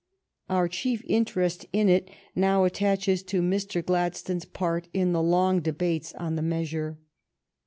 [0.49, 3.85] Our chief interest in it now attaches to Mr.
[3.85, 6.97] Gladstone's part in the long debates on the measure.